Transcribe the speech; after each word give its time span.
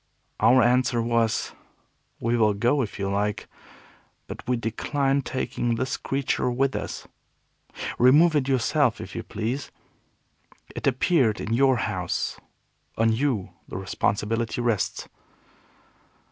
Our 0.39 0.63
answer 0.63 0.99
was, 0.99 1.53
"We 2.19 2.35
will 2.35 2.55
go 2.55 2.81
if 2.81 2.97
you 2.97 3.07
like, 3.11 3.47
but 4.25 4.41
we 4.47 4.57
decline 4.57 5.21
taking 5.21 5.75
this 5.75 5.95
creature 5.95 6.49
with 6.49 6.75
us. 6.75 7.07
Remove 7.99 8.35
it 8.35 8.47
yourself 8.47 8.99
if 8.99 9.15
you 9.15 9.21
please. 9.21 9.69
It 10.75 10.87
appeared 10.87 11.39
in 11.39 11.53
your 11.53 11.77
house. 11.77 12.39
On 12.97 13.11
you 13.13 13.51
the 13.67 13.77
responsibility 13.77 14.59
rests." 14.59 15.07